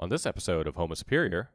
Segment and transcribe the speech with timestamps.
[0.00, 1.50] On this episode of Homo Superior,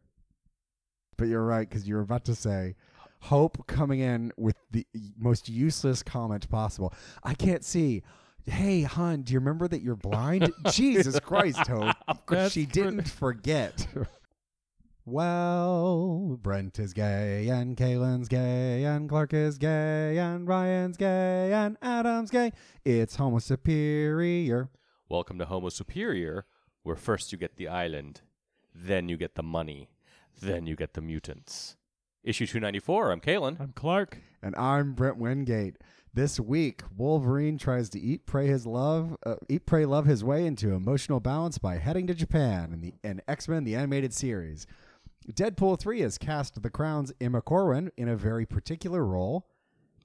[1.18, 2.76] But you're right because you're about to say
[3.22, 4.86] Hope coming in with the
[5.18, 6.94] most useless comment possible.
[7.24, 8.04] I can't see.
[8.46, 10.54] Hey, hon, do you remember that you're blind?
[10.72, 11.96] Jesus Christ, Hope.
[12.52, 13.88] She didn't forget.
[15.08, 21.78] well, Brent is gay, and Kalen's gay, and Clark is gay, and Ryan's gay, and
[21.82, 22.52] Adam's gay.
[22.84, 24.70] It's Homo Superior.
[25.10, 26.46] welcome to Homo Superior,
[26.84, 28.22] where first you get the island,
[28.76, 29.90] then you get the money,
[30.42, 31.78] then you get the mutants.
[32.24, 33.60] Issue 294, I'm Kalen.
[33.60, 34.18] I'm Clark.
[34.42, 35.78] And I'm Brent Wingate.
[36.14, 40.46] This week, Wolverine tries to eat, pray his love, uh, eat, pray, love his way
[40.46, 44.66] into emotional balance by heading to Japan in the in X Men the animated series.
[45.30, 49.48] Deadpool three has cast the Crown's Emma Corrin in a very particular role.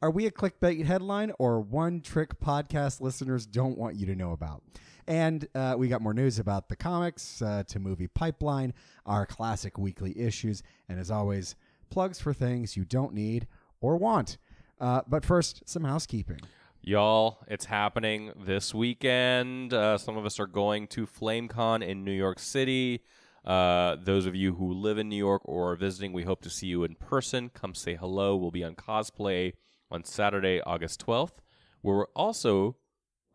[0.03, 4.33] Are we a clickbait headline or one trick podcast listeners don't want you to know
[4.33, 4.63] about?
[5.11, 8.73] And uh, we got more news about the comics uh, to movie pipeline,
[9.05, 11.57] our classic weekly issues, and as always,
[11.91, 13.49] plugs for things you don't need
[13.81, 14.39] or want.
[14.81, 16.39] Uh, but first, some housekeeping.
[16.81, 19.75] Y'all, it's happening this weekend.
[19.75, 23.03] Uh, some of us are going to FlameCon in New York City.
[23.45, 26.51] Uh, those of you who live in New York or are visiting, we hope to
[26.51, 27.49] see you in person.
[27.49, 28.37] Come say hello.
[28.37, 29.55] We'll be on cosplay
[29.91, 31.41] on Saturday, August 12th,
[31.81, 32.77] where we're also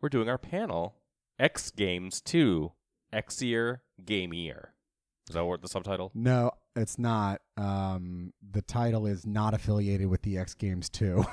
[0.00, 0.94] we're doing our panel
[1.38, 2.72] X Games 2,
[3.12, 4.68] Xier Gamier.
[5.28, 6.12] Is that what the subtitle?
[6.14, 7.40] No, it's not.
[7.56, 11.24] Um, the title is not affiliated with the X Games 2.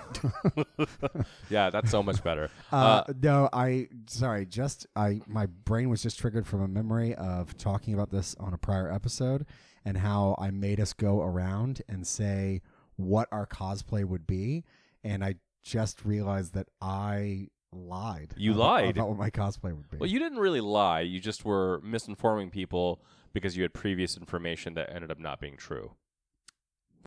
[1.50, 2.50] yeah, that's so much better.
[2.72, 4.48] Uh, no, I sorry.
[4.48, 8.52] Just I my brain was just triggered from a memory of talking about this on
[8.54, 9.46] a prior episode
[9.86, 12.62] and how I made us go around and say
[12.96, 14.64] what our cosplay would be,
[15.04, 18.34] and I just realized that I lied.
[18.38, 18.90] You about- lied?
[18.98, 19.98] about what my cosplay would be.
[19.98, 21.02] Well, you didn't really lie.
[21.02, 23.02] You just were misinforming people
[23.34, 25.96] because you had previous information that ended up not being true.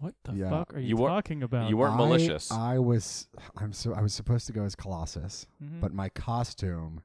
[0.00, 0.50] What the Yeah.
[0.50, 1.70] fuck are you, You talking about?
[1.70, 2.50] you weren't I- malicious.
[2.52, 3.28] I was.
[3.56, 3.94] I'm so.
[3.94, 5.80] I was supposed to go as Colossus, Mhm.
[5.80, 7.02] but my costume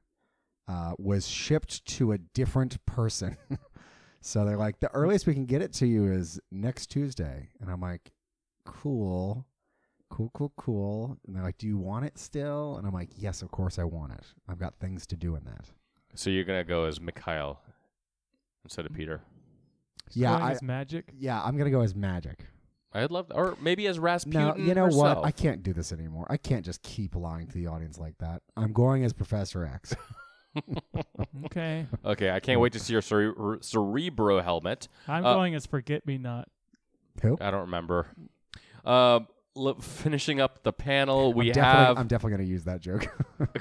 [0.68, 3.36] uh, was shipped to a different person.
[4.20, 7.68] so they're like, the earliest we can get it to you is next Tuesday, and
[7.70, 8.12] I'm like,
[8.64, 9.44] cool,
[10.12, 11.16] cool, cool, cool.
[11.26, 12.76] And they're like, do you want it still?
[12.76, 14.24] And I'm like, yes, of course I want it.
[14.48, 15.64] I've got things to do in that.
[16.14, 17.60] So you're gonna go as Mikhail
[18.64, 19.22] instead of Peter.
[20.12, 21.04] Yeah, Going I, as Magik.
[21.18, 22.40] yeah, I'm gonna go as Magik.
[22.92, 24.48] I'd love, or maybe as Rasputin.
[24.48, 25.16] No, you know herself.
[25.18, 25.24] what?
[25.26, 26.26] I can't do this anymore.
[26.28, 28.42] I can't just keep lying to the audience like that.
[28.54, 29.94] I'm going as Professor X.
[31.46, 34.88] Okay, Okay, I can't wait to see your cere- Cerebro helmet.
[35.08, 36.48] I'm Uh, going as forget me not.
[37.22, 37.38] Who?
[37.40, 38.08] I don't remember.
[38.84, 39.20] Uh,
[39.56, 43.06] l- finishing up the panel, we I'm have I'm definitely going to use that joke.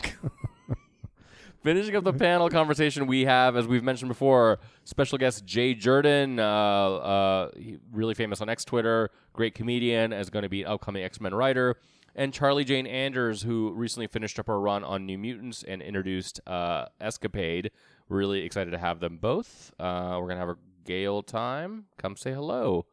[1.64, 6.40] Finishing up the panel conversation, we have, as we've mentioned before, special guest Jay Jordan,
[6.40, 7.52] uh, uh,
[7.92, 11.36] really famous on X Twitter, great comedian, is going to be an upcoming X Men
[11.36, 11.76] writer,
[12.16, 16.40] and Charlie Jane Anders, who recently finished up our run on New Mutants and introduced
[16.48, 17.70] uh, Escapade.
[18.10, 19.72] Really excited to have them both.
[19.80, 21.86] Uh, we're gonna have a gay old time.
[22.00, 22.88] Come say hello.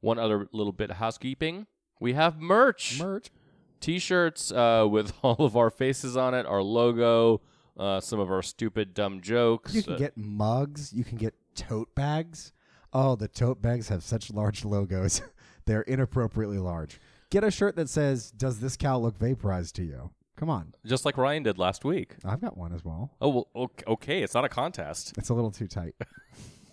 [0.00, 1.66] One other little bit of housekeeping:
[2.00, 3.30] we have merch Merch.
[3.80, 7.40] t-shirts uh, with all of our faces on it, our logo,
[7.78, 9.74] uh, some of our stupid dumb jokes.
[9.74, 10.92] You can Uh, get mugs.
[10.92, 12.52] You can get tote bags.
[12.92, 15.22] Oh, the tote bags have such large logos.
[15.66, 17.00] They're inappropriately large.
[17.30, 20.10] Get a shirt that says, Does this cow look vaporized to you?
[20.36, 20.74] Come on.
[20.84, 22.16] just like Ryan did last week.
[22.24, 23.12] I've got one as well.
[23.20, 25.14] Oh well, ok- okay, it's not a contest.
[25.16, 25.94] It's a little too tight.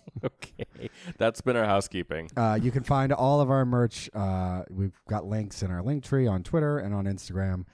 [0.26, 2.30] okay, that's been our housekeeping.
[2.36, 4.10] Uh, you can find all of our merch.
[4.14, 7.66] Uh, we've got links in our link tree on Twitter and on Instagram.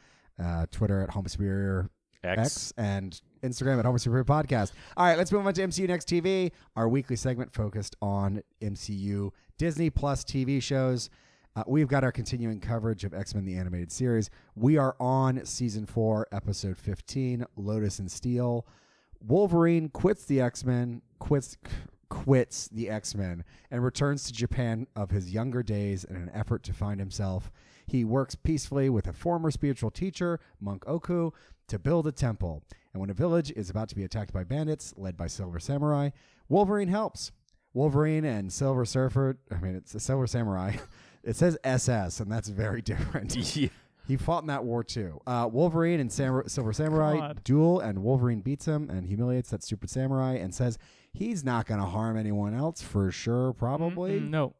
[0.41, 1.89] Uh, Twitter at Homo Superior
[2.23, 2.39] X.
[2.39, 4.71] X and Instagram at Homo Superior Podcast.
[4.95, 9.31] All right, let's move on to MCU Next TV, our weekly segment focused on MCU
[9.57, 11.09] Disney Plus TV shows.
[11.55, 14.29] Uh, we've got our continuing coverage of X Men the Animated Series.
[14.55, 18.67] We are on season four, episode 15, Lotus and Steel.
[19.25, 21.57] Wolverine quits the X Men, quits
[22.09, 26.63] quits the X Men, and returns to Japan of his younger days in an effort
[26.63, 27.51] to find himself.
[27.85, 31.31] He works peacefully with a former spiritual teacher, Monk Oku,
[31.67, 32.63] to build a temple.
[32.93, 36.09] And when a village is about to be attacked by bandits led by Silver Samurai,
[36.49, 37.31] Wolverine helps.
[37.73, 40.75] Wolverine and Silver Surfer, I mean, it's a Silver Samurai.
[41.23, 43.35] It says SS, and that's very different.
[43.57, 43.67] Yeah.
[44.07, 45.19] He fought in that war too.
[45.27, 47.43] Uh, Wolverine and Sam- Silver Samurai God.
[47.43, 50.77] duel, and Wolverine beats him and humiliates that stupid samurai and says
[51.17, 53.53] he's not going to harm anyone else for sure.
[53.53, 54.19] Probably.
[54.19, 54.53] Mm-mm, no.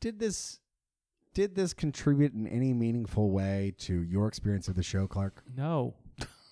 [0.00, 0.60] Did this
[1.34, 5.42] did this contribute in any meaningful way to your experience of the show, Clark?
[5.54, 5.94] No.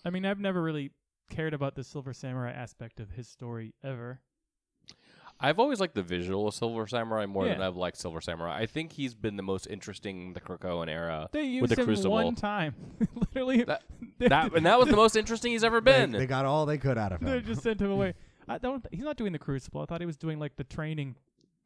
[0.05, 0.91] I mean, I've never really
[1.31, 4.21] cared about the Silver Samurai aspect of his story ever.
[5.41, 8.57] I've always liked the visual of Silver Samurai more than I've liked Silver Samurai.
[8.57, 11.29] I think he's been the most interesting in the Krakoan era.
[11.33, 12.13] They used with the him Crucible.
[12.15, 12.75] one time.
[13.15, 13.83] Literally, That-
[14.19, 16.13] they- That and that was the most interesting he's ever They, been.
[16.13, 17.29] they got all they could out of him.
[17.29, 17.45] they him.
[17.45, 18.15] just sent him away.
[18.49, 18.87] I don't.
[18.93, 19.81] He's not doing the Crucible.
[19.83, 21.17] I thought he was doing like the training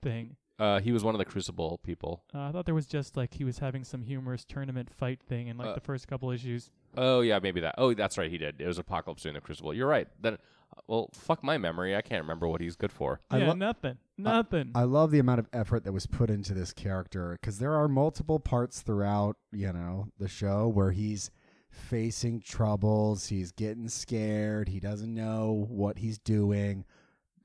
[0.03, 0.37] thing.
[0.61, 2.23] uh, he was one of the Crucible people.
[2.35, 5.49] Uh, I thought there was just like he was having some humorous tournament fight thing
[5.49, 6.71] in like Uh, the first couple issues.
[6.97, 7.75] Oh yeah, maybe that.
[7.79, 8.31] Oh, that's right.
[8.31, 8.61] He did.
[8.61, 9.75] It was Apocalypse doing the Crucible.
[9.75, 10.09] You're right.
[10.21, 10.39] Then,
[10.87, 11.97] well, fuck my memory.
[11.97, 13.21] I can't remember what he's good for.
[13.31, 14.73] I yeah, lo- nothing, nothing.
[14.75, 17.89] I love the amount of effort that was put into this character because there are
[17.89, 21.31] multiple parts throughout, you know, the show where he's
[21.71, 26.85] facing troubles, he's getting scared, he doesn't know what he's doing,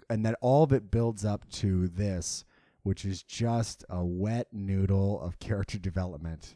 [0.09, 2.45] and that all of it builds up to this,
[2.83, 6.55] which is just a wet noodle of character development.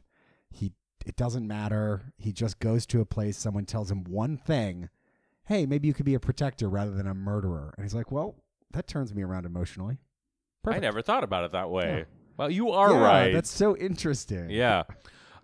[0.49, 0.73] He
[1.05, 2.13] it doesn't matter.
[2.17, 4.89] He just goes to a place someone tells him one thing,
[5.47, 8.35] "Hey, maybe you could be a protector rather than a murderer." And he's like, "Well,
[8.71, 9.97] that turns me around emotionally."
[10.63, 10.83] Perfect.
[10.83, 11.99] I never thought about it that way.
[11.99, 12.03] Yeah.
[12.37, 13.33] Well, you are Yeah, right.
[13.33, 14.49] That's so interesting.
[14.49, 14.83] yeah.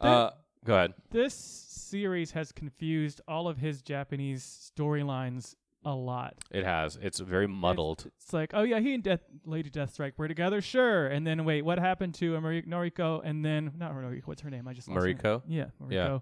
[0.01, 0.31] Uh,
[0.65, 0.93] go ahead.
[1.11, 5.55] this series has confused all of his Japanese storylines
[5.85, 6.35] a lot.
[6.51, 6.97] It has.
[7.01, 8.09] It's very muddled.
[8.19, 11.07] It's like, oh yeah, he and Death, Lady Deathstrike were together, sure.
[11.07, 13.21] And then wait, what happened to Amari- Noriko?
[13.23, 14.67] And then not Noriko, what's her name?
[14.67, 15.17] I just lost her name.
[15.17, 15.41] Mariko.
[15.47, 15.91] Yeah, Mariko.
[15.91, 16.19] Yeah.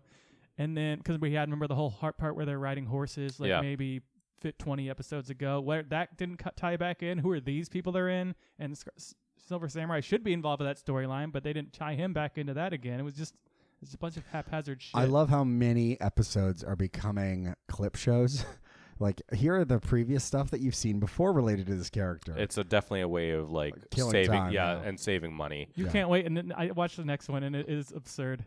[0.61, 3.49] And then because we had remember the whole heart part where they're riding horses, like
[3.49, 3.61] Yeah.
[3.61, 4.01] maybe
[4.39, 5.59] fit twenty episodes ago.
[5.61, 7.17] Where that didn't cut, tie back in.
[7.19, 8.35] Who are these people they're in?
[8.59, 11.95] And Sc- S- Silver Samurai should be involved with that storyline, but they didn't tie
[11.95, 12.99] him back into that again.
[12.99, 13.35] It was just
[13.81, 14.91] it's a bunch of haphazard shit.
[14.95, 18.45] I love how many episodes are becoming clip shows.
[18.99, 22.35] like here are the previous stuff that you've seen before related to this character.
[22.37, 24.87] It's a definitely a way of like Like killing saving, time, yeah, yeah.
[24.87, 25.69] and saving money.
[25.75, 25.91] You Yeah.
[25.91, 26.25] can't wait.
[26.27, 28.45] And then I watched the next one, and it is absurd.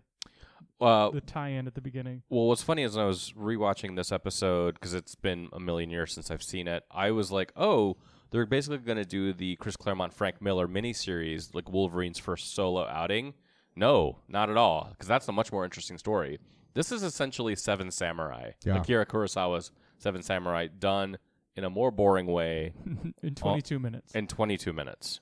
[0.80, 2.22] Uh, The tie-in at the beginning.
[2.28, 5.90] well, what's funny is when I was rewatching this episode because it's been a million
[5.90, 6.84] years since I've seen it.
[6.90, 7.96] I was like, oh,
[8.30, 12.86] they're basically going to do the Chris Claremont Frank Miller miniseries, like Wolverine's first solo
[12.86, 13.34] outing.
[13.76, 16.38] No, not at all, because that's a much more interesting story.
[16.74, 18.78] This is essentially Seven Samurai, Yeah.
[18.78, 21.18] Akira Kurosawa's Seven Samurai, done
[21.56, 22.72] in a more boring way
[23.22, 24.12] in 22 minutes.
[24.14, 25.20] in 22 minutes.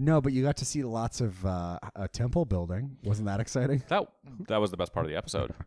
[0.00, 2.96] No, but you got to see lots of uh, a temple building.
[3.04, 3.82] Wasn't that exciting?
[3.88, 4.08] That
[4.48, 5.54] that was the best part of the episode.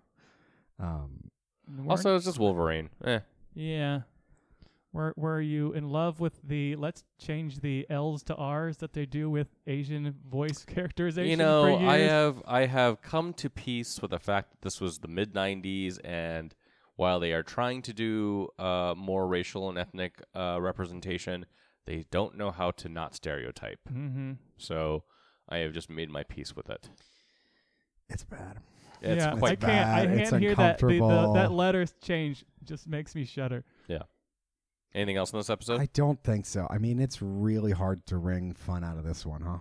[0.79, 1.29] Um,
[1.77, 2.89] Weren't- Also, it's just Wolverine.
[3.05, 3.19] Eh.
[3.53, 4.01] yeah.
[4.91, 9.05] Were Were you in love with the let's change the L's to R's that they
[9.05, 11.29] do with Asian voice characterization?
[11.29, 14.81] You know, for I have I have come to peace with the fact that this
[14.81, 16.53] was the mid '90s, and
[16.95, 21.45] while they are trying to do uh, more racial and ethnic uh, representation,
[21.85, 23.79] they don't know how to not stereotype.
[23.91, 24.33] Mm-hmm.
[24.57, 25.03] So
[25.49, 26.89] I have just made my peace with it.
[28.09, 28.59] it's bad.
[29.01, 29.89] It's yeah, I quite can't.
[29.89, 30.17] I bad.
[30.17, 30.77] It's can't hear that.
[30.79, 31.33] The, the, uncomfortable.
[31.33, 33.65] that letter change just makes me shudder.
[33.87, 34.03] Yeah.
[34.95, 35.81] Anything else in this episode?
[35.81, 36.67] I don't think so.
[36.69, 39.57] I mean, it's really hard to wring fun out of this one, huh?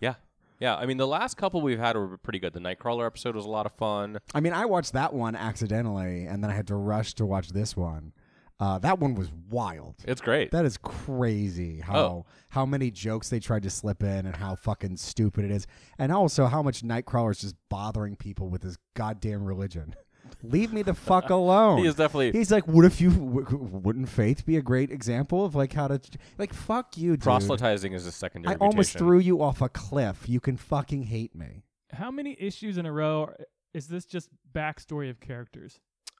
[0.00, 0.14] yeah,
[0.58, 0.74] yeah.
[0.74, 2.54] I mean, the last couple we've had were pretty good.
[2.54, 4.18] The Nightcrawler episode was a lot of fun.
[4.34, 7.50] I mean, I watched that one accidentally, and then I had to rush to watch
[7.50, 8.12] this one.
[8.60, 9.94] Uh, that one was wild.
[10.04, 10.50] It's great.
[10.50, 12.26] That is crazy how Oh.
[12.50, 15.66] how many jokes they tried to slip in and how fucking stupid it is.
[15.98, 19.94] And also how much Nightcrawler is just bothering people with his goddamn religion.
[20.42, 21.78] Leave me the fuck alone.
[21.82, 24.90] he is definitely He's like, what if you w- w- wouldn't faith be a great
[24.90, 26.00] example of like how to
[26.36, 27.22] like fuck you, dude.
[27.22, 28.54] proselytizing is a secondary.
[28.54, 28.98] I almost mutation.
[28.98, 30.28] threw you off a cliff.
[30.28, 31.62] You can fucking hate me.
[31.92, 33.36] How many issues in a row are-
[33.72, 35.78] is this just backstory of characters?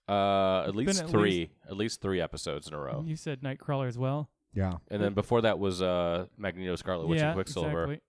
[0.08, 3.04] Uh, at least at three, at least three episodes in a row.
[3.06, 4.30] You said Nightcrawler as well.
[4.54, 4.74] Yeah.
[4.90, 7.84] And then before that was uh, Magneto, Scarlet Witch, yeah, and Quicksilver.
[7.84, 8.00] exactly.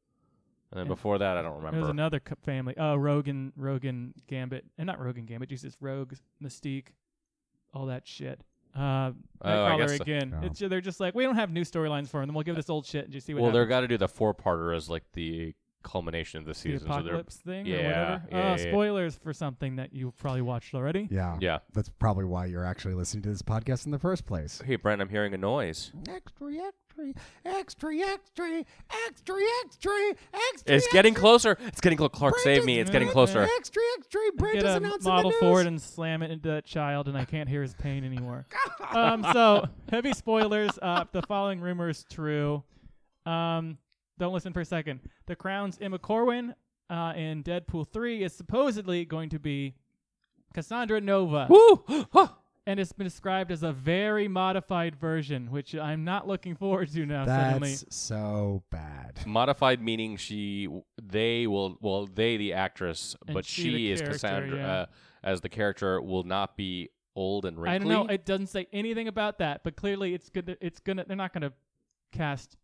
[0.71, 0.93] And then Yeah.
[0.93, 2.75] before that, I don't There was another co- family.
[2.77, 5.49] Oh, Rogan, Rogan, Gambit, and not Rogan, Gambit.
[5.49, 6.89] Jesus, Rogue, Mystique,
[7.73, 8.41] all that shit.
[8.75, 10.01] Uh, Oh, I Nightcrawler guess so.
[10.03, 10.29] again.
[10.41, 10.47] Yeah.
[10.47, 12.29] It's they're just like we don't have new storylines for them.
[12.29, 13.69] Then we'll give this old shit and just see what well, they're happens.
[13.75, 16.79] got to do the four-parter as like the culmination of the the season.
[16.79, 17.99] so they're apocalypse thing yeah, or whatever.
[18.01, 18.71] yeah, oh, yeah, yeah.
[18.71, 21.07] spoilers for something that you've probably watched already.
[21.09, 21.37] Yeah.
[21.39, 21.59] yeah.
[21.73, 24.61] That's probably why you're actually listening to this podcast in the first place.
[24.65, 25.91] Hey, Brent, I'm hearing a noise.
[26.09, 27.13] Extra, extra,
[27.45, 28.65] extra, extra,
[29.07, 30.75] extra, extra, extra.
[30.75, 31.57] It's getting closer.
[31.67, 32.09] It's getting close.
[32.13, 32.79] Clark, save me.
[32.79, 33.41] It's getting closer.
[33.57, 34.21] Extra, extra.
[34.35, 35.39] Brent Get is a announcing model the news.
[35.39, 38.45] forward and slam it into that child, and I can't hear his pain anymore.
[38.91, 40.77] um, so heavy spoilers.
[40.81, 42.63] Uh, the following rumor is true.
[43.25, 43.77] Um,
[44.19, 44.99] don't listen for a second.
[45.25, 46.53] The Crown's Emma Corrin
[46.89, 49.75] uh, in Deadpool three is supposedly going to be
[50.53, 51.83] Cassandra Nova, Woo!
[52.67, 57.05] And it's been described as a very modified version, which I'm not looking forward to
[57.05, 57.25] now.
[57.25, 59.25] Suddenly, That's so bad.
[59.25, 60.67] Modified meaning she,
[61.01, 64.71] they will, well, they the actress, And but she she, is Cassandra yeah.
[64.71, 64.85] uh,
[65.23, 67.91] as the character will not be old and wrinkly.
[67.91, 68.13] I don't know.
[68.13, 70.55] It doesn't say anything about that, but clearly it's good.
[70.61, 71.05] It's gonna.
[71.07, 71.53] They're not gonna
[72.11, 72.55] cast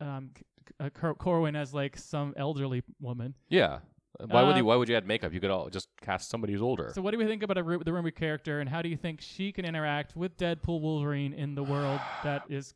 [0.00, 3.34] um, C- C- uh, Cor- Corrin as like some elderly woman.
[3.48, 3.80] Yeah.
[4.26, 4.64] Why would Uh, you?
[4.64, 5.32] Why would you add makeup?
[5.32, 6.90] You could all just cast somebody who's older.
[6.94, 8.96] So, what do we think about a, Ru- the Rumour character, and how do you
[8.96, 12.74] think she can interact with Deadpool Wolverine in the world that is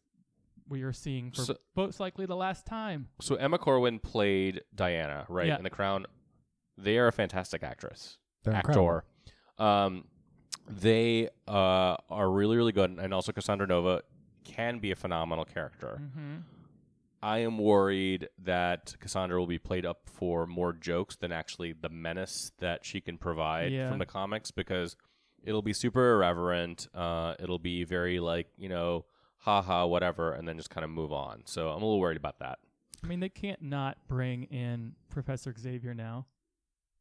[0.69, 3.09] we are seeing for So- most likely the last time?
[3.21, 5.49] So Emma Corrin played Diana, right?
[5.49, 5.57] Yeah.
[5.57, 6.07] In The Crown.
[6.79, 9.03] They are a fantastic actress, They're incredible.
[9.59, 9.63] actor.
[9.63, 10.05] Um,
[10.69, 14.03] they uh, are really, really good, and also Cassandra Nova
[14.45, 16.01] can be a phenomenal character.
[16.01, 16.37] Mm-hmm.
[17.23, 21.89] I am worried that Cassandra will be played up for more jokes than actually the
[21.89, 23.89] menace that she can provide Yeah.
[23.89, 24.97] from the comics because
[25.45, 26.89] it'll be super irreverent.
[26.95, 29.05] Uh, it'll be very like you know,
[29.39, 31.43] haha, whatever, and then just kind of move on.
[31.45, 32.59] So I'm a little worried about that.
[33.05, 36.27] I mean, they can't not bring in Professor Xavier now.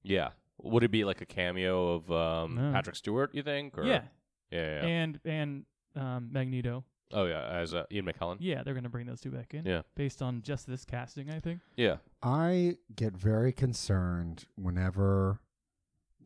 [0.03, 0.29] Yeah.
[0.63, 2.71] Would it be like a cameo of um, No.
[2.71, 3.33] Patrick Stewart?
[3.33, 3.77] You think?
[3.77, 3.83] Or?
[3.85, 4.03] Yeah,
[4.51, 4.59] Yeah.
[4.59, 4.87] yeah, yeah.
[4.87, 6.83] and and um, Magneto.
[7.13, 8.37] Oh yeah, as uh, Ian McKellen.
[8.39, 9.65] Yeah, they're gonna bring those two back in.
[9.65, 9.81] Yeah.
[9.95, 11.59] based on just this casting, I think.
[11.75, 11.97] Yeah.
[12.23, 15.39] I get very concerned whenever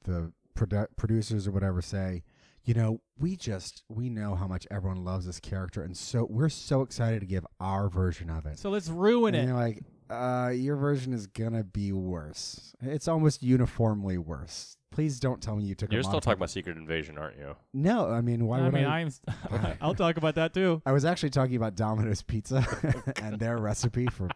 [0.04, 2.24] the produ- producers or whatever say,
[2.64, 6.50] you know, we just we know how much everyone loves this character, and so we're
[6.50, 8.58] so excited to give our version of it.
[8.58, 9.48] So let's ruin and it.
[9.48, 12.74] you're like, uh, your version is gonna be worse.
[12.82, 14.78] It's almost uniformly worse.
[14.96, 15.90] Please don't tell me you took.
[15.90, 17.54] A you're a still talking about Secret Invasion, aren't you?
[17.74, 19.02] No, I mean, why I would mean, I?
[19.02, 19.12] I'm.
[19.82, 20.82] I'll talk about that too.
[20.86, 22.66] I was actually talking about Domino's Pizza
[23.22, 24.30] and their recipe for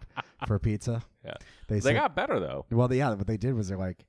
[0.48, 1.02] for pizza.
[1.24, 1.36] Yeah.
[1.70, 2.66] they, They said, got better though.
[2.72, 4.06] Well, yeah, what they did was they're like,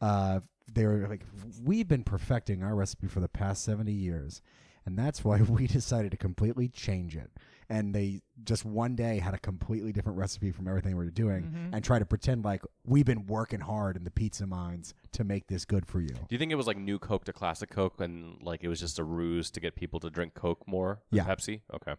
[0.00, 0.40] uh,
[0.72, 1.26] they were like,
[1.62, 4.40] we've been perfecting our recipe for the past 70 years.
[4.86, 7.30] And that's why we decided to completely change it.
[7.70, 11.44] And they just one day had a completely different recipe from everything we were doing
[11.44, 11.74] Mhm.
[11.74, 15.46] and try to pretend like we've been working hard in the pizza mines to make
[15.46, 16.08] this good for you.
[16.08, 18.80] Do you think it was like new Coke to classic Coke, and like it was
[18.80, 21.26] just a ruse to get people to drink Coke more than Yeah.
[21.26, 21.60] Pepsi?
[21.72, 21.92] Okay.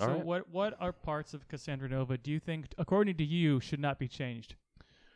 [0.00, 0.24] All so right.
[0.24, 3.98] what what are parts of Cassandra Nova do you think, according to you, should not
[3.98, 4.54] be changed?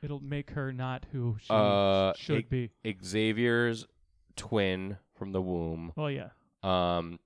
[0.03, 2.71] It'll make her not who she Uh, should be.
[3.03, 3.87] Xavier's
[4.37, 6.31] twin from the womb, Oh yeah.
[6.63, 7.19] um,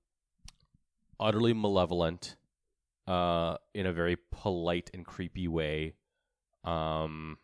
[1.21, 2.37] utterly malevolent,
[3.07, 5.95] uh, in a very polite and creepy way.
[6.65, 7.39] Um,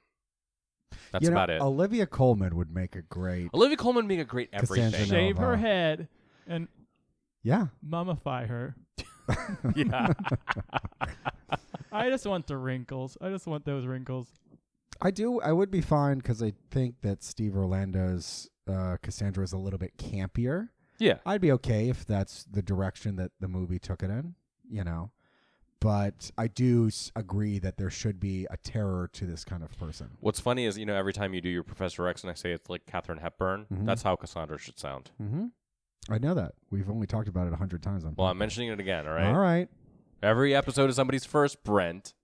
[1.12, 1.60] that's You know, about it.
[1.62, 3.48] Olivia Colman would make a great.
[3.54, 5.08] Olivia Colman being a great Cassandra everything.
[5.08, 5.14] Nova.
[5.14, 6.08] Shave her head
[6.46, 6.68] and
[7.42, 7.66] Yeah.
[7.86, 8.76] mummify her.
[9.76, 10.12] yeah.
[11.92, 13.16] I just want the wrinkles.
[13.20, 14.26] I just want those wrinkles.
[15.00, 15.40] I do.
[15.40, 19.78] I would be fine because I think that Steve Orlando's uh, Cassandra is a little
[19.78, 20.68] bit campier.
[20.98, 21.18] Yeah.
[21.26, 24.34] I'd be okay if that's the direction that the movie took it in,
[24.70, 25.10] you know.
[25.80, 29.76] But I do s- agree that there should be a terror to this kind of
[29.78, 30.10] person.
[30.20, 32.52] What's funny is, you know, every time you do your Professor X and I say
[32.52, 33.84] it's like Katharine Hepburn, Mhm.
[33.84, 35.10] that's how Cassandra should sound.
[35.20, 35.46] Mm-hmm.
[36.08, 36.52] I know that.
[36.70, 38.14] We've only talked about it a hundred times on.
[38.16, 39.26] Well, I'm mentioning it again, all right?
[39.26, 39.68] All right.
[40.22, 42.14] Every episode is somebody's first, Brent.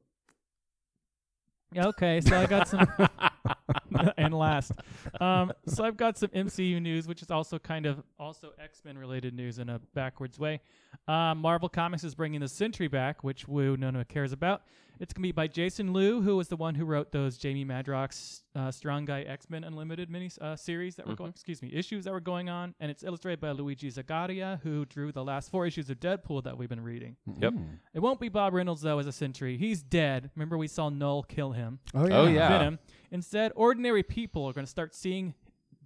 [1.77, 2.87] Okay, so I got some
[4.19, 4.73] and last.
[5.21, 8.99] Um, so I've got some MCU news, which is also kind of also X Men
[8.99, 10.61] related news in a backwards way.
[11.07, 14.63] Um, Marvel Comics is bringing the Sentry back, which Woo no one cares about.
[15.01, 18.43] It's gonna be by Jason Loo, who was the one who wrote those Jamie Madrox
[18.57, 22.05] uh, Strong Guy X Men Unlimited mini uh, series that were going, excuse me, issues
[22.05, 25.67] that were going on, and it's illustrated by Luigi Zagaria, who drew the last four
[25.67, 27.17] issues of Deadpool that we've been reading.
[27.41, 27.53] Yep.
[27.53, 27.79] Mm.
[27.95, 29.57] It won't be Bob Reynolds though as a Sentry.
[29.57, 30.31] He's dead.
[30.35, 31.79] Remember we saw Knull kill him.
[31.95, 32.19] Oh yeah.
[32.19, 32.49] Oh, yeah.
[32.49, 32.79] Venom.
[33.11, 35.35] Instead, ordinary people are going to start seeing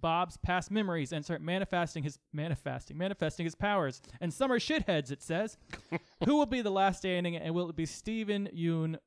[0.03, 4.01] Bob's past memories and start manifesting his manifesting manifesting his powers.
[4.19, 5.11] And some are shitheads.
[5.11, 5.57] It says,
[6.25, 7.37] who will be the last standing?
[7.37, 8.97] And will it be Steven Yeun,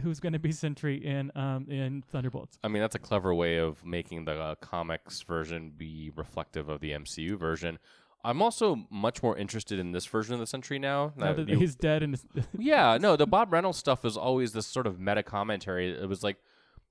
[0.00, 2.58] who's going to be Sentry in um in Thunderbolts?
[2.64, 6.80] I mean, that's a clever way of making the uh, comics version be reflective of
[6.80, 7.78] the MCU version.
[8.26, 11.12] I'm also much more interested in this version of the Sentry now.
[11.14, 12.18] Now that he's dead and
[12.58, 15.92] yeah, no, the Bob Reynolds stuff is always this sort of meta commentary.
[15.92, 16.38] It was like,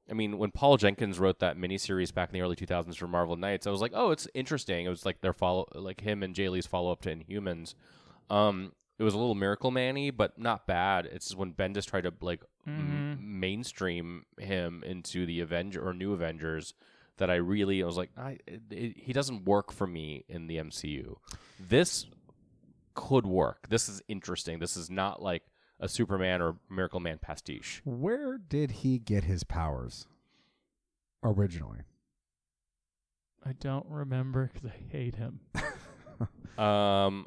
[0.10, 3.36] I mean, when Paul Jenkins wrote that miniseries back in the early 2000s for Marvel
[3.36, 4.86] Knights, I was like, oh, it's interesting.
[4.86, 7.74] It was like their follow, like him and Jae Lee's follow up to Inhumans.
[8.30, 11.06] Um, it was a little Miracle Manny, but not bad.
[11.06, 16.14] It's just when Bendis tried to like m- mainstream him into the Avenger or New
[16.14, 16.74] Avengers
[17.18, 20.48] that I really I was like, I, it, it, he doesn't work for me in
[20.48, 21.16] the MCU.
[21.60, 22.08] This
[22.94, 23.68] could work.
[23.70, 24.60] This is interesting.
[24.60, 25.44] This is not like
[25.80, 27.82] a Superman or Miracle Man pastiche.
[27.86, 30.08] Where did he get his powers
[31.24, 31.80] originally?
[33.46, 35.40] I don't remember because I hate him.
[36.58, 37.26] Um,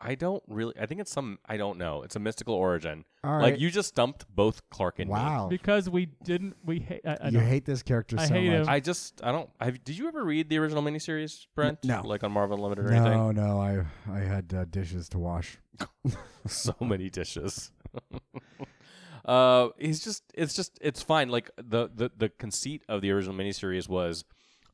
[0.00, 0.74] I don't really.
[0.78, 1.38] I think it's some.
[1.46, 2.02] I don't know.
[2.02, 3.04] It's a mystical origin.
[3.24, 3.42] All right.
[3.42, 5.14] Like you just stumped both Clark and me.
[5.14, 5.48] wow.
[5.48, 6.54] Because we didn't.
[6.64, 7.00] We hate.
[7.04, 8.60] I, I you hate this character I so hate much.
[8.60, 8.68] him.
[8.68, 9.20] I just.
[9.24, 9.50] I don't.
[9.60, 11.82] Have, did you ever read the original miniseries, Brent?
[11.82, 12.02] no.
[12.04, 13.12] Like on Marvel Unlimited or anything?
[13.12, 15.58] No, no, I I had uh, dishes to wash.
[16.46, 17.72] so many dishes.
[19.24, 21.28] Uh, he's just it's just it's fine.
[21.28, 24.24] Like the the the conceit of the original miniseries was,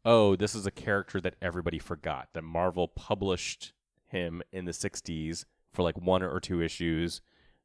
[0.04, 2.28] oh, this is a character that everybody forgot.
[2.34, 3.72] That Marvel published
[4.06, 7.20] him in the '60s for like one or two issues,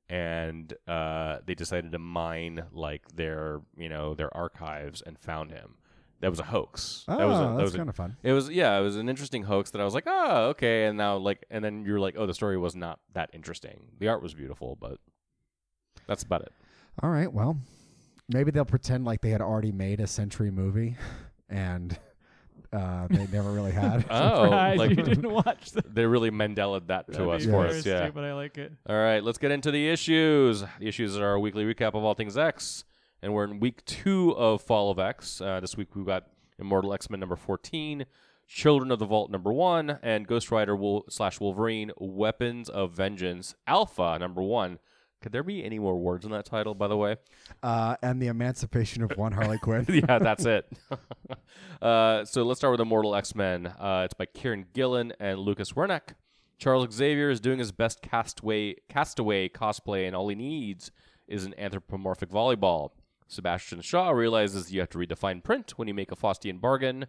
[0.09, 5.75] and uh, they decided to mine like their you know their archives and found him.
[6.21, 7.05] That was a hoax.
[7.07, 8.17] Oh, that was a, that was kind of fun.
[8.23, 10.97] it was yeah, it was an interesting hoax that I was like, oh, okay, and
[10.97, 13.89] now like, and then you're like, oh, the story was not that interesting.
[13.99, 14.97] The art was beautiful, but
[16.09, 16.51] that's about it.
[17.01, 17.57] All right, well,
[18.27, 20.97] maybe they'll pretend like they had already made a Sentry movie,
[21.49, 21.97] and
[22.73, 24.05] uh, they never really had.
[24.11, 25.93] Oh, like you didn't watch that.
[25.95, 28.09] they really Mandela that to That'd us for us, yeah.
[28.09, 28.73] but I like it.
[28.87, 30.61] All right, let's get into the issues.
[30.79, 32.83] The issues are our weekly recap of all things X,
[33.21, 35.39] and we're in week two of Fall of X.
[35.39, 36.25] Uh, this week we've got
[36.57, 38.05] Immortal X Men number fourteen,
[38.47, 43.55] Children of the Vault number one, and Ghost Rider Wol- slash Wolverine Weapons of Vengeance
[43.67, 44.79] Alpha number one.
[45.21, 47.17] Could there be any more words in that title, by the way?
[47.61, 49.85] Uh, and the Emancipation of One Harley Quinn.
[49.89, 50.71] yeah, that's it.
[51.81, 53.67] uh, so let's start with Immortal X Men.
[53.67, 56.15] Uh, it's by Kieron Gillen and Lucas Werneck.
[56.57, 60.91] Charles Xavier is doing his best castaway castaway cosplay, and all he needs
[61.27, 62.91] is an anthropomorphic volleyball.
[63.27, 67.05] Sebastian Shaw realizes you have to redefine print when you make a Faustian bargain.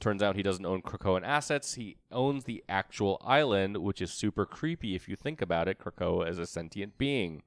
[0.00, 1.74] Turns out he doesn't own Krakoan assets.
[1.74, 5.78] He owns the actual island, which is super creepy if you think about it.
[5.78, 7.42] Krakoa is a sentient being.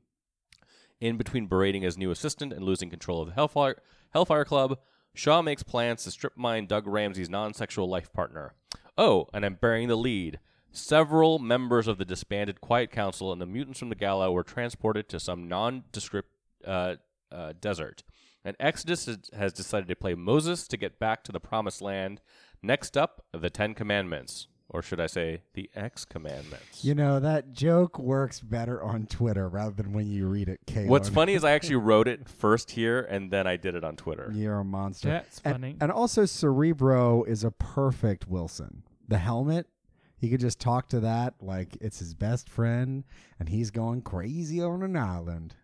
[0.99, 3.77] In between berating his new assistant and losing control of the Hellfire,
[4.11, 4.77] Hellfire Club,
[5.13, 8.53] Shaw makes plans to strip mine Doug Ramsey's non sexual life partner.
[8.97, 10.39] Oh, and I'm bearing the lead.
[10.71, 15.09] Several members of the disbanded Quiet Council and the mutants from the Gala were transported
[15.09, 16.29] to some nondescript
[16.65, 16.95] uh,
[17.31, 18.03] uh, desert.
[18.43, 22.21] And Exodus has- has decided to play Moses to get back to the Promised Land.
[22.63, 24.47] Next up, the Ten Commandments.
[24.73, 26.85] Or should I say, the X Commandments.
[26.85, 30.61] You know that joke works better on Twitter rather than when you read it.
[30.65, 30.87] Kalen.
[30.87, 33.97] What's funny is I actually wrote it first here and then I did it on
[33.97, 34.31] Twitter.
[34.33, 35.09] You're a monster.
[35.09, 35.75] That's And- funny.
[35.81, 38.83] And, also, Cerebro is a perfect Wilson.
[39.09, 39.67] The helmet,
[40.15, 43.03] he could just talk to that like it's his best friend,
[43.39, 45.55] and he's going crazy on an island.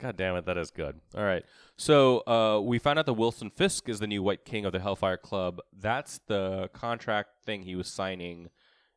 [0.00, 1.00] God damn it, that is good.
[1.16, 1.44] All right.
[1.76, 4.78] So uh, we found out that Wilson Fisk is the new White King of the
[4.78, 5.60] Hellfire Club.
[5.76, 8.50] That's the contract thing he was signing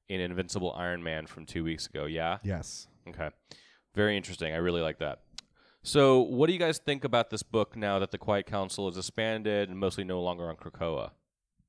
[0.07, 2.05] in Invincible Iron Man from two weeks ago.
[2.05, 2.37] Yeah?
[2.43, 2.87] Yes.
[3.07, 3.29] Okay.
[3.95, 4.53] Very interesting.
[4.53, 5.21] I really like that.
[5.83, 8.95] So, what do you guys think about this book now that the Quiet Council is
[8.95, 11.11] disbanded and mostly no longer on Krakoa?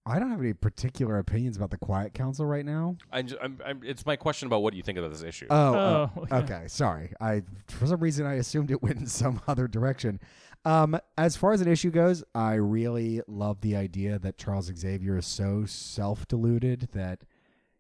[0.05, 2.97] I don't have any particular opinions about the Quiet Council right now.
[3.13, 5.47] I ju- I'm, I'm, it's my question about what do you think about this issue?
[5.49, 6.37] Oh, Oh, oh, okay.
[6.55, 6.65] okay.
[6.69, 7.13] Sorry.
[7.21, 10.19] I for some reason I assumed it went in some other direction.
[10.65, 15.19] Um, as far as an issue goes, I really love the idea that Charles Xavier
[15.19, 17.23] is so self-deluded that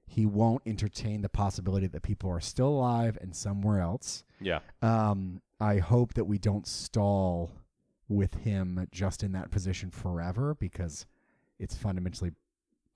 [0.07, 4.25] he won't entertain the possibility that people are still alive and somewhere else.
[4.41, 4.61] yeah.
[4.83, 7.53] Um, I hope that we don't stall
[8.09, 11.07] with him just in that position forever because
[11.63, 12.33] it's fundamentally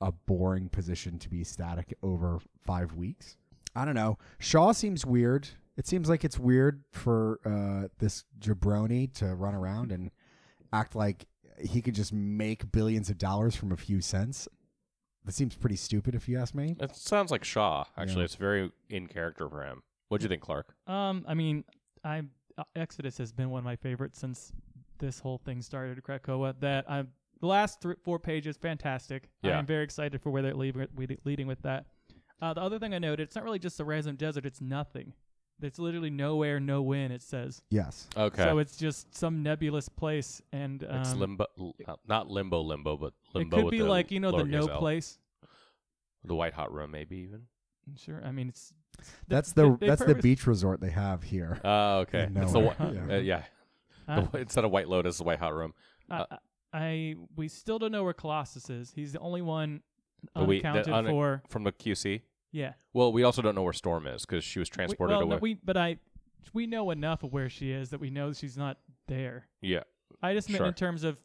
[0.01, 3.37] a boring position to be static over five weeks.
[3.75, 4.19] I don't know.
[4.39, 5.49] Shaw seems weird.
[5.77, 10.11] It seems like it's weird for uh, this jabroni to run around and
[10.73, 11.27] act like
[11.61, 14.49] he could just make billions of dollars from a few cents.
[15.25, 16.77] That seems pretty stupid, if you ask me.
[16.81, 18.21] It sounds like Shaw, actually.
[18.21, 18.25] Yeah.
[18.25, 19.83] It's very in character for him.
[20.09, 20.75] What do you think, Clark?
[20.87, 21.65] Um, I mean,
[22.05, 22.23] I
[22.57, 24.53] uh, Exodus has been one of my favorites since
[24.99, 26.01] this whole thing started.
[26.03, 26.55] Krakoa.
[26.61, 27.09] That I'm
[27.41, 29.29] the last three, four pages, fantastic.
[29.43, 29.59] Yeah.
[29.59, 30.87] I'm very excited for where they're leaving,
[31.25, 31.87] leading with that.
[32.41, 34.45] Uh, the other thing I noted, it's not really just a random desert.
[34.47, 35.13] It's nothing.
[35.63, 37.11] It's literally nowhere, no win.
[37.13, 37.63] It says.
[37.71, 38.09] Yes.
[38.15, 38.43] Okay.
[38.45, 42.97] So it's just some nebulous place, and um, it's limbo, l- not- not limbo, limbo,
[42.99, 44.79] but it could with be the like you know the no L.
[44.79, 45.19] place.
[46.25, 47.43] the white hot room, maybe even.
[47.97, 48.21] Sure.
[48.23, 48.75] I mean, it's
[49.29, 51.59] That's the they that's the purpose- beach resort they have here.
[51.65, 52.25] Oh, okay.
[52.25, 52.75] In It's the nowhere.
[52.75, 53.15] whi- Yeah.
[53.17, 53.43] uh, yeah.
[54.09, 55.73] uh, The wh- instead of White Lotus, the White Hot Room.
[56.11, 56.37] I, Uh,
[56.77, 58.93] I we still don't know where Colossus is.
[58.95, 59.81] He's the only one
[60.35, 61.43] But we- unaccounted un- for.
[61.49, 62.23] From the QC.
[62.53, 62.75] Yeah.
[62.93, 65.37] Well, we also don't know where Storm is because she was We- transported well, away.
[65.37, 65.99] no, we but I
[66.53, 69.49] we know enough of where she is that we know she's not there.
[69.61, 69.83] yeah,
[70.23, 70.67] I just meant Sure.
[70.69, 71.19] in terms of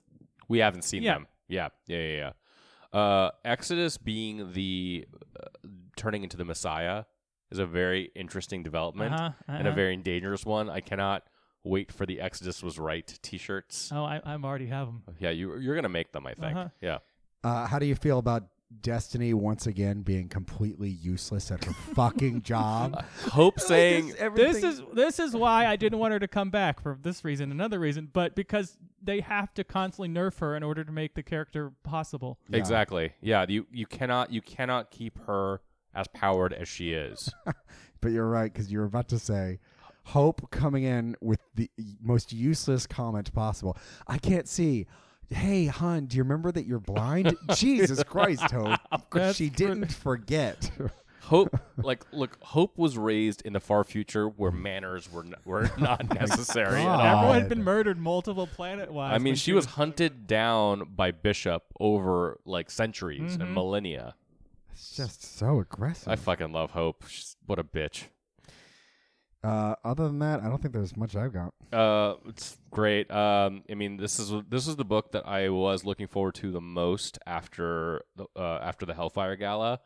[0.47, 1.13] we haven't seen Yeah.
[1.15, 1.27] them.
[1.47, 2.31] Yeah, yeah, yeah,
[2.93, 2.99] yeah.
[2.99, 5.07] Uh, Exodus being the
[5.39, 5.45] uh,
[5.95, 7.03] turning into the Messiah
[7.51, 9.75] is a very interesting development uh-huh, and a uh-huh.
[9.75, 10.69] very dangerous one.
[10.69, 11.27] I cannot
[11.63, 13.91] wait for the Exodus was right T-shirts.
[13.93, 15.03] oh I I'm already have them.
[15.19, 16.25] Yeah, you you're gonna make them.
[16.27, 16.55] I think.
[16.55, 16.69] Uh-huh.
[16.81, 16.97] Yeah.
[17.43, 18.43] Uh, how do you feel about
[18.81, 23.03] Destiny once again being completely useless at her fucking job?
[23.31, 26.97] Hope saying This is this is why I didn't want her to come back for
[27.01, 30.91] this reason, another reason, but because they have to constantly nerf her in order to
[30.91, 32.39] make the character possible.
[32.47, 32.57] Yeah.
[32.59, 33.13] Exactly.
[33.21, 33.45] Yeah.
[33.49, 35.61] You you cannot you cannot keep her
[35.93, 37.33] as powered as she is.
[38.01, 39.59] But you're right because you're about to say
[40.05, 41.69] Hope coming in with the
[42.01, 43.77] most useless comment possible.
[44.07, 44.87] I can't see.
[45.29, 47.35] Hey, hon, do you remember that you're blind?
[47.55, 48.79] Jesus Christ, Hope.
[49.13, 50.69] That's she didn't forget.
[51.21, 55.69] Hope, like, look, Hope was raised in the far future where manners were n- were
[55.77, 56.99] not necessary at God.
[56.99, 57.15] all.
[57.19, 59.13] Everyone had been murdered multiple planet wise.
[59.13, 63.53] I mean, she was hunted down by Bishop over like centuries and Mhm.
[63.53, 64.15] millennia.
[64.73, 66.07] It's just so aggressive.
[66.09, 67.05] I fucking love Hope.
[67.07, 68.05] She's, what a bitch.
[69.43, 71.53] Uh, other than that, I don't think there's much I've got.
[71.73, 73.09] Uh, it's great.
[73.09, 76.51] Um, I mean, this is this is the book that I was looking forward to
[76.51, 79.79] the most after the uh, after the Hellfire Gala,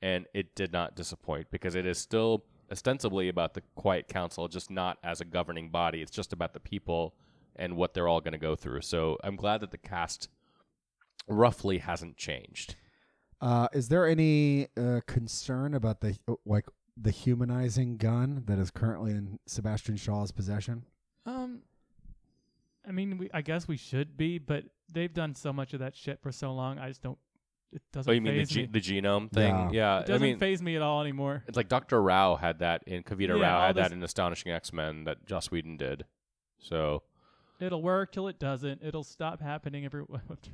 [0.00, 4.70] and it did not disappoint because it is still ostensibly about the Quiet Council, just
[4.70, 6.00] not as a governing body.
[6.00, 7.14] It's just about the people
[7.54, 8.80] and what they're all going to go through.
[8.80, 10.28] So I'm glad that the cast
[11.28, 12.76] roughly hasn't changed.
[13.42, 19.12] Uh, is there any uh, concern about the like the humanizing gun that is currently
[19.12, 20.84] in Sebastian Shaw's possession?
[21.26, 21.60] Um,
[22.86, 25.94] I mean, we, I guess we should be, but they've done so much of that
[25.96, 26.78] shit for so long.
[26.78, 27.18] I just don't.
[27.72, 28.10] It doesn't.
[28.10, 28.66] Oh, you mean the, ge- me.
[28.70, 29.48] the genome thing?
[29.54, 29.70] Yeah.
[29.72, 31.42] Yeah, It doesn't mean, phase me at all anymore.
[31.48, 32.02] it's like Dr.
[32.02, 35.50] Rao had that in Kavita Yeah, Rao had that in Astonishing X Men that Joss
[35.50, 36.04] Whedon did.
[36.58, 37.02] So
[37.60, 38.82] It'll work till it doesn't.
[38.82, 40.02] It'll stop happening every.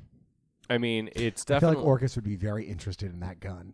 [0.69, 1.77] I mean, it's definitely.
[1.77, 3.73] I feel like Orchis would be very interested in that gun,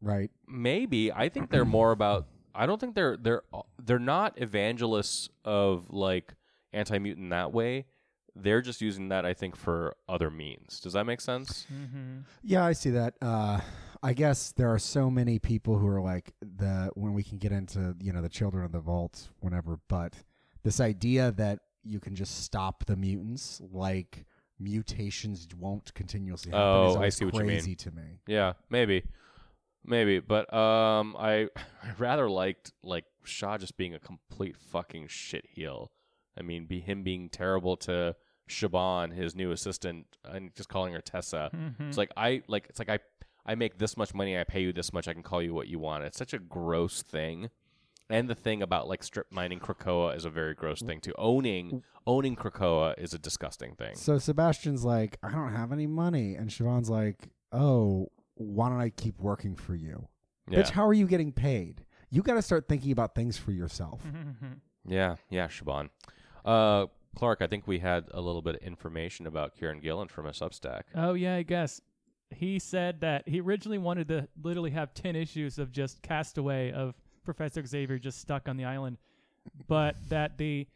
[0.00, 0.30] right?
[0.46, 1.12] maybe.
[1.12, 2.26] I think they're more about.
[2.54, 3.42] I don't think they're they're
[3.82, 6.34] they're not evangelists of like
[6.72, 7.86] anti mutant that way.
[8.34, 10.78] They're just using that, I think, for other means.
[10.80, 11.66] Does that make sense?
[11.72, 12.20] mm-hmm.
[12.42, 13.14] Yeah, I see that.
[13.20, 13.60] Uh,
[14.02, 17.50] I guess there are so many people who are like the when we can get
[17.52, 20.14] into you know the children of the vault whenever, but
[20.62, 24.24] this idea that you can just stop the mutants like
[24.60, 27.48] mutations won't continuously happen Oh, is I always see what you mean.
[27.50, 28.20] crazy to me.
[28.26, 29.04] Yeah, maybe,
[29.88, 30.20] maybe.
[30.20, 35.90] But um, I I rather liked like Shaw just being a complete fucking shit heel.
[36.38, 38.14] I mean, be him being terrible to
[38.48, 41.50] Siobhan, his new assistant, and just calling her Tessa.
[41.54, 41.88] Mm-hmm.
[41.88, 42.98] It's like I like it's like I
[43.46, 45.68] I make this much money, I pay you this much, I can call you what
[45.68, 46.04] you want.
[46.04, 47.48] It's such a gross thing.
[48.10, 51.12] And the thing about like strip mining Krakoa is a very gross thing too.
[51.18, 53.96] Owning owning Krakoa is a disgusting thing.
[53.96, 58.90] So Sebastian's like, I don't have any money, and Siobhan's like, Oh, why don't I
[58.90, 60.08] keep working for you?
[60.48, 60.60] Yeah.
[60.60, 61.84] Bitch, how are you getting paid?
[62.10, 64.02] You got to start thinking about things for yourself.
[64.90, 65.90] Yeah, yeah, Siobhan.
[66.46, 70.24] Uh Clark, I think we had a little bit of information about Kieron Gillen from
[70.26, 70.82] a Substack.
[70.94, 71.80] Oh yeah, I guess
[72.30, 76.94] he said that he originally wanted to literally have ten issues of just Castaway of
[77.24, 78.96] Professor Xavier just stuck on the island,
[79.66, 80.66] but that the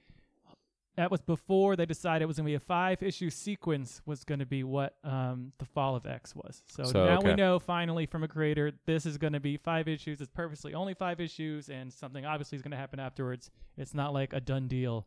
[0.97, 4.25] that was before they decided it was going to be a five issue sequence was
[4.25, 6.63] going to be what um, the Fall of X was.
[6.69, 7.31] So, So, now okay.
[7.31, 10.21] we know finally from a creator this is going to be five issues.
[10.21, 13.51] It's purposely only five issues, and something obviously is going to happen afterwards.
[13.77, 15.07] It's not like a done deal.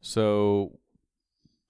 [0.00, 0.78] So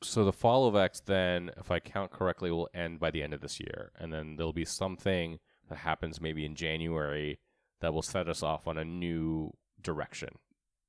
[0.03, 3.35] so the fall of X then, if I count correctly, will end by the end
[3.35, 3.92] of this year.
[3.98, 7.38] And then there'll be something that happens maybe in January
[7.81, 10.31] that will set us off on a new direction.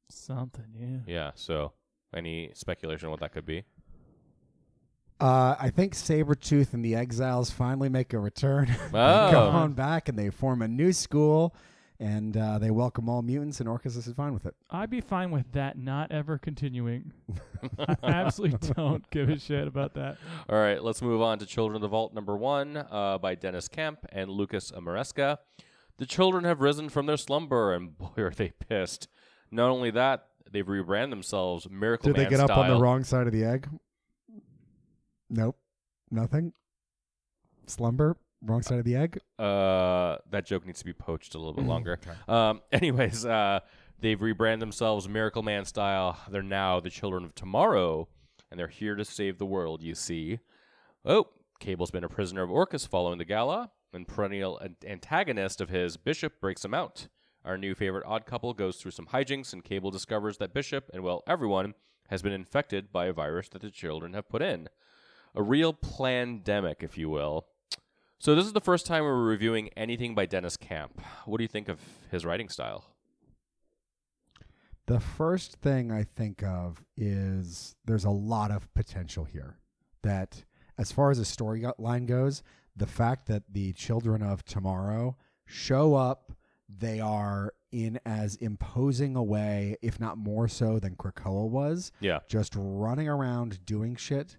[0.10, 1.00] Something, yeah.
[1.08, 1.32] Yeah.
[1.36, 1.74] So
[2.14, 3.64] any speculation on what that could be?
[5.20, 8.68] Uh, I think Sabretooth and the Exiles finally make a return.
[8.92, 9.32] they Oh.
[9.32, 11.54] go on back and they form a new school,
[12.00, 14.56] and uh, they welcome all mutants, and Orchis is fine with it.
[14.70, 17.12] I'd be fine with that not ever continuing.
[18.02, 20.18] I absolutely don't give a shit about that.
[20.48, 23.68] All right, let's move on to Children of the Vault number one uh, by Deniz
[23.68, 25.40] Camp and Luca Maresca.
[25.98, 29.10] The children have risen from their slumber, and boy, are they pissed.
[29.52, 32.24] Not only that, they've rebranded themselves Miracle Man style.
[32.24, 32.82] Did they Man get up on the style.
[32.82, 33.68] wrong side of the egg?
[35.30, 35.58] Nope,
[36.12, 36.54] nothing.
[37.68, 39.20] Slumber, wrong side of the egg.
[39.38, 42.00] Uh, that joke needs to be poached a little bit longer.
[42.02, 42.18] Okay.
[42.28, 43.60] Um, anyways, uh,
[44.00, 46.18] they've rebranded themselves Miracle Man style.
[46.30, 48.08] They're now the children of tomorrow,
[48.50, 49.84] and they're here to save the world.
[49.84, 50.40] You see.
[51.06, 51.28] Oh,
[51.60, 55.96] Cable's been a prisoner of Orchis following the gala, and perennial an- antagonist of his,
[55.98, 57.08] Bishop, breaks him out.
[57.50, 61.02] Our new favorite odd couple goes through some hijinks, and Cable discovers that Bishop, and
[61.02, 61.74] well, everyone,
[62.10, 64.70] has been infected by a virus that the children have put in.
[65.34, 67.48] A real plandemic, if you will.
[68.20, 71.02] So this is the first time we're reviewing anything by Deniz Camp.
[71.26, 71.80] What do you think of
[72.12, 72.86] his writing style?
[74.86, 79.58] The first thing I think of is there's a lot of potential here.
[80.04, 80.44] That,
[80.78, 82.44] as far as the storyline goes,
[82.76, 86.34] the fact that the children of tomorrow show up,
[86.78, 92.20] they are in as imposing a way, if not more so than Krakoa was, Yeah.
[92.28, 94.38] just running around doing shit.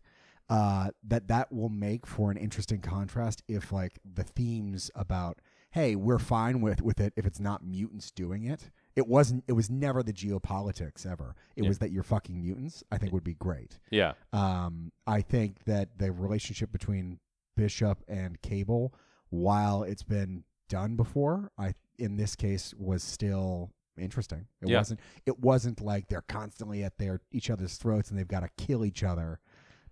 [0.48, 5.38] Uh, that that will make for an interesting contrast if like the themes about
[5.70, 9.44] hey we're fine with with it if it's not mutants doing it It wasn't.
[9.46, 11.36] It was never the geopolitics ever.
[11.54, 11.68] It Yeah.
[11.68, 12.82] was that you're fucking mutants.
[12.90, 13.78] I think would be great.
[13.92, 14.14] Yeah.
[14.32, 17.20] Um, I think that the relationship between
[17.56, 18.92] Bishop and Cable,
[19.28, 24.46] while it's been done before, I in this case was still interesting.
[24.62, 24.78] It Yeah.
[24.78, 25.00] wasn't.
[25.26, 28.84] It wasn't like they're constantly at their each other's throats and they've got to kill
[28.84, 29.40] each other.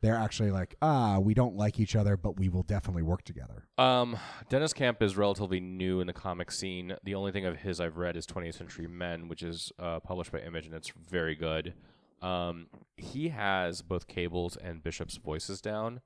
[0.01, 3.67] They're actually like, ah, we don't like each other, but we will definitely work together.
[3.79, 4.17] Um,
[4.49, 6.95] Deniz Camp is relatively new in the comic scene.
[7.03, 10.31] The only thing of his I've read is 20th Century Men, which is uh, published
[10.31, 11.75] by Image, and it's very good.
[12.23, 16.01] Um, he has both Cable's and Bishop's voices down.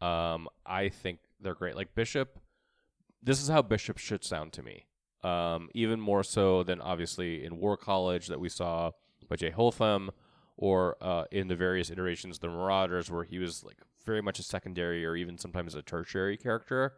[0.00, 1.76] Um, I think they're great.
[1.76, 2.38] Like Bishop,
[3.22, 4.86] this is how Bishop should sound to me.
[5.24, 8.90] Um, even more so than obviously in War College that we saw
[9.28, 10.10] by Jay Holtham,
[10.56, 14.38] or uh, in the various iterations of the Marauders, where he was like very much
[14.38, 16.92] a secondary or even sometimes a tertiary character.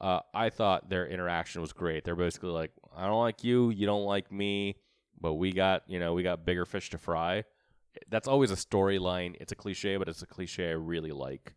[0.00, 2.04] Uh, I thought their interaction was great.
[2.04, 4.76] They're basically like, I don't like you, you don't like me,
[5.20, 7.44] but we got you know we got bigger fish to fry.
[8.08, 9.36] That's always a storyline.
[9.40, 11.54] It's a cliche, but it's a cliche I really like.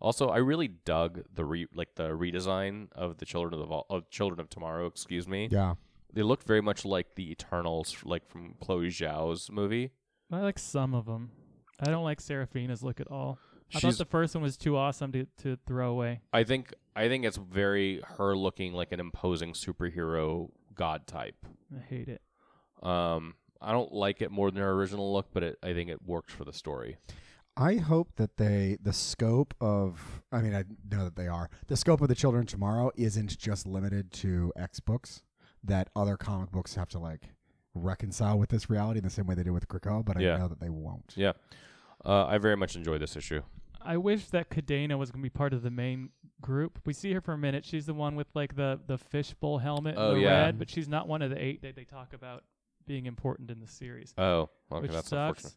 [0.00, 3.86] Also, I really dug the re- like the redesign of the Children of the Vol-
[3.90, 4.86] of Children of Tomorrow.
[4.86, 5.48] Excuse me.
[5.50, 5.74] Yeah.
[6.12, 9.92] They looked very much like the Eternals, like from Chloe Zhao's movie.
[10.32, 11.30] I like some of them.
[11.78, 13.38] I don't like Serafina's look at all.
[13.74, 16.22] I She's, thought the first one was too awesome to, to throw away.
[16.32, 21.36] I think, I think it's very her looking like an imposing superhero god type.
[21.76, 22.20] I hate it.
[22.82, 26.02] Um, I don't like it more than her original look, but it, I think it
[26.04, 26.96] works for the story.
[27.60, 31.76] I hope that they the scope of I mean I know that they are the
[31.76, 35.22] scope of the Children Tomorrow isn't just limited to X books
[35.62, 37.34] that other comic books have to like
[37.74, 40.38] reconcile with this reality in the same way they did with Krakoa, but I Yeah.
[40.38, 41.12] know that they won't.
[41.16, 41.32] Yeah,
[42.04, 43.42] uh, I very much enjoy this issue.
[43.82, 46.80] I wish that Cadena was going to be part of the main group.
[46.86, 47.64] We see her for a minute.
[47.66, 50.28] She's the one with like the the fishbowl helmet, Oh, the yeah.
[50.44, 52.42] red, but she's not one of the eight that they talk about
[52.86, 55.44] being important in the series, Oh, okay, which that's sucks.
[55.44, 55.52] unfortunate.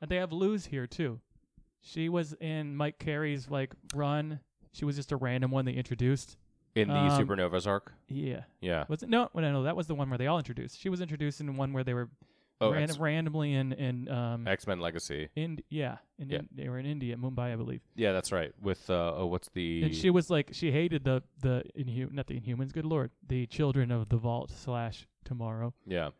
[0.00, 1.20] And they have Luz here too.
[1.80, 4.40] She was in Mike Carey's like run.
[4.72, 6.36] She was just a random one they introduced.
[6.74, 8.84] In the Um, Supernovas arc, Yeah, yeah.
[8.88, 9.08] was it?
[9.08, 9.62] No, no, no.
[9.64, 10.78] That was the one where they all introduced.
[10.78, 12.08] She was introduced in one where they were
[12.60, 15.28] Oh, ran- X- randomly in in um X-Men Legacy.
[15.36, 16.38] in yeah in, Yeah.
[16.40, 17.80] in- they were in India, Mumbai, I believe.
[17.96, 18.52] Yeah, that's right.
[18.60, 19.84] With uh, oh, what's the?
[19.84, 22.72] And she was like, she hated the the inhu- not the Inhumans.
[22.72, 25.72] Good lord, the Children of the Vault slash Tomorrow.
[25.86, 26.10] yeah,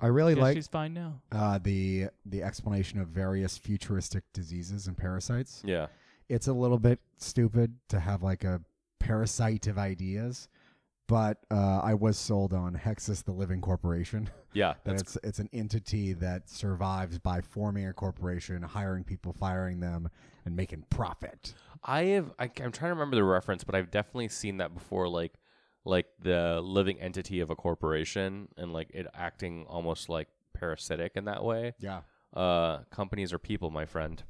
[0.00, 1.20] I really Guess like she's fine now.
[1.30, 5.62] uh, the the explanation of various futuristic diseases and parasites.
[5.64, 5.86] yeah,
[6.28, 8.60] It's a little bit stupid to have like a
[8.98, 10.48] parasite of ideas,
[11.08, 14.30] but uh, I was sold on Hexus, the Living Corporation.
[14.52, 14.74] yeah.
[14.84, 19.80] that That's it's it's an entity that survives by forming a corporation, hiring people, firing
[19.80, 20.08] them,
[20.44, 21.54] and making profit.
[21.84, 22.32] I have.
[22.38, 25.08] I, I'm trying to remember the reference, but I've definitely seen that before.
[25.08, 25.32] Like,
[25.84, 31.24] like the living entity of a corporation, and like it acting almost like parasitic in
[31.26, 31.74] that way.
[31.78, 32.00] Yeah.
[32.34, 34.22] Uh, companies are people, my friend.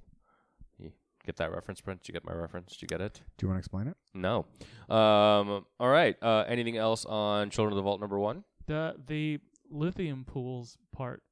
[0.79, 0.93] You
[1.25, 2.03] get that reference, Brent?
[2.03, 2.73] Did you get my reference?
[2.73, 3.21] Did you get it?
[3.39, 3.97] Do you want to explain it?
[4.15, 4.47] No.
[4.89, 5.65] Um.
[5.79, 6.17] All right.
[6.23, 6.45] Uh.
[6.49, 8.45] Anything else on Children of the Vault number one?
[8.67, 9.39] The the
[9.71, 11.23] lithium pools part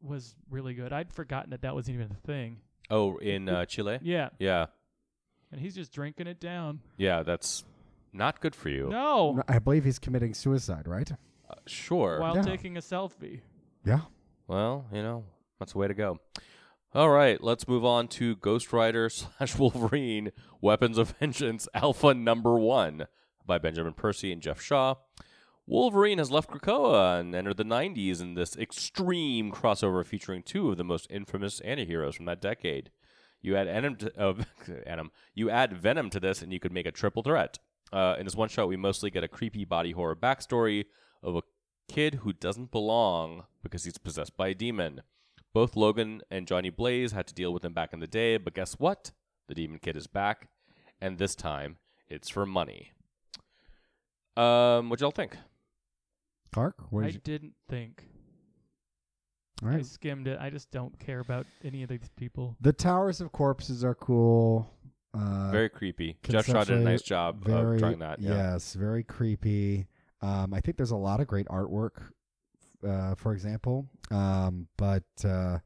[0.00, 0.92] was really good.
[0.92, 2.58] I'd forgotten that that was even a thing.
[2.90, 3.98] Oh, in uh, Chile.
[4.02, 4.66] Yeah, Yeah.
[5.50, 6.80] and he's just drinking it down.
[6.96, 7.22] Yeah.
[7.22, 7.64] That's
[8.12, 8.88] not good for you.
[8.90, 11.10] No, No, I believe he's committing suicide, right?
[11.12, 12.20] Uh, sure.
[12.20, 12.42] while Yeah.
[12.42, 13.40] taking a selfie.
[13.84, 14.02] Yeah.
[14.46, 15.24] Well, you know,
[15.58, 16.18] that's the way to go.
[16.94, 22.58] All right, let's move on to Ghost Rider slash Wolverine Weapons of Vengeance Alpha Number
[22.58, 23.06] One
[23.46, 24.96] by Benjamin Percy and Geoff Shaw.
[25.66, 30.76] Wolverine has left Krakoa and entered the 90s in this extreme crossover featuring two of
[30.76, 32.90] the most infamous antiheroes from that decade.
[33.40, 34.34] You add Venom to, uh,
[34.66, 37.58] Venom, you add Venom to this, and you could make a triple threat.
[37.92, 40.86] Uh, in this one shot, we mostly get a creepy body horror backstory
[41.22, 41.42] of a
[41.88, 45.02] kid who doesn't belong because he's possessed by a demon.
[45.52, 48.54] Both Logan and Johnny Blaze had to deal with him back in the day, but
[48.54, 49.10] guess what?
[49.48, 50.48] The demon kid is back,
[51.00, 51.76] and this time
[52.08, 52.92] it's for money.
[54.36, 55.36] Um, what y'all think?
[56.52, 57.20] Clark, what I did you?
[57.20, 58.04] didn't think.
[59.62, 60.38] All I skimmed it.
[60.40, 62.56] I just don't care about any of these people.
[62.60, 64.68] The towers of corpses are cool.
[65.14, 66.16] Uh, Very creepy.
[66.22, 68.20] Geoff Shaw did a nice job very of trying that.
[68.20, 68.52] Yeah.
[68.52, 69.86] yes, very creepy.
[70.22, 72.12] Um, I think there's a lot of great artwork,
[72.86, 75.58] uh, for example, um, but uh,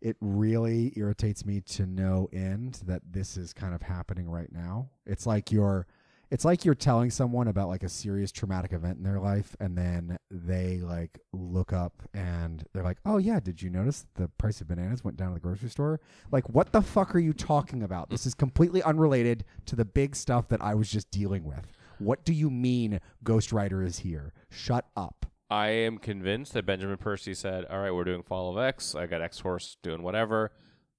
[0.00, 4.90] it really irritates me to no end that this is kind of happening right now.
[5.06, 5.86] It's like you're,
[6.32, 9.76] it's like you're telling someone about like a serious traumatic event in their life, and
[9.76, 14.62] then they like look up and they're like, "Oh yeah, did you notice the price
[14.62, 17.82] of bananas went down at the grocery store?" Like, what the fuck are you talking
[17.82, 18.08] about?
[18.08, 21.70] This is completely unrelated to the big stuff that I was just dealing with.
[21.98, 24.32] What do you mean Ghost Rider is here?
[24.50, 25.26] Shut up.
[25.50, 28.94] I am convinced that Benjamin Percy said, "All right, we're doing Fall of X.
[28.94, 30.52] I got X Force doing whatever.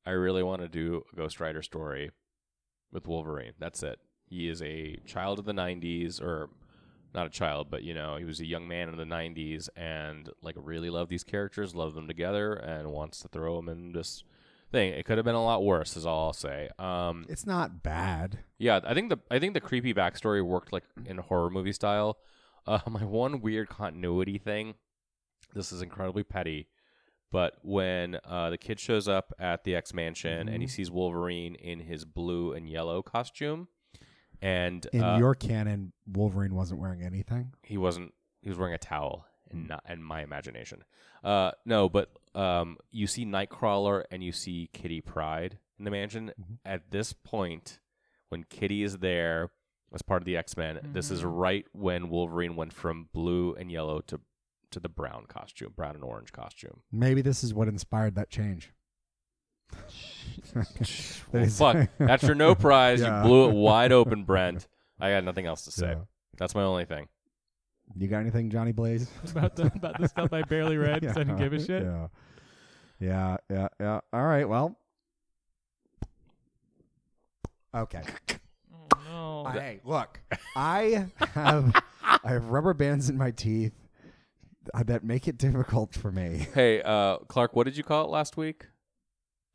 [0.06, 2.12] I really want to do a Ghost Rider story
[2.92, 3.54] with Wolverine.
[3.58, 4.00] That's it.
[4.34, 6.50] He is a child of the '90s, or
[7.14, 10.30] not a child, but you know, he was a young man in the '90s, and
[10.42, 14.24] like really loved these characters, loved them together, and wants to throw them in this
[14.72, 14.92] thing.
[14.94, 16.70] It could have been a lot worse, is all I'll say.
[16.80, 18.40] Um, It's not bad.
[18.58, 22.18] yeah, I think the I think the creepy backstory worked like in horror movie style.
[22.66, 24.74] Uh, my one weird continuity thing.
[25.54, 26.68] This is incredibly petty,
[27.32, 31.54] but when uh, the kid shows up at the X Mansion and he sees Wolverine
[31.54, 33.68] in his blue and yellow costume,
[34.44, 37.54] and In uh, your canon, Wolverine wasn't wearing anything.
[37.64, 40.84] he wasn't he was wearing a towel and not in my imagination.
[41.24, 46.32] Uh no but um you see nightcrawler and you see kitty Pryde in the mansion.
[46.66, 47.80] At this point
[48.30, 49.50] when kitty is there
[49.94, 54.02] as part of the x-men this is right when wolverine went from blue and yellow
[54.02, 54.20] to
[54.72, 56.82] to the brown costume brown and orange costume.
[56.92, 58.74] Maybe this is what inspired that change.
[60.54, 63.22] That well, fuck that's your no prize Yeah.
[63.24, 64.68] you blew it wide open brent
[65.00, 66.02] i got nothing else to say Yeah.
[66.38, 67.08] that's my only thing
[67.96, 69.10] You got anything, Johnny Blaze?
[69.32, 71.04] about the about the stuff I barely read read.
[71.04, 71.84] 'cause I didn't give a shit.
[71.84, 72.08] Yeah.
[73.00, 74.00] Yeah, yeah, yeah.
[74.14, 74.78] All right, well.
[77.76, 78.02] Okay.
[79.10, 79.50] Oh no.
[79.52, 80.22] Hey, look.
[80.56, 83.74] I have I have rubber bands in my teeth
[84.86, 86.48] that make it difficult for me.
[86.54, 88.68] hey uh clark what did you call it last week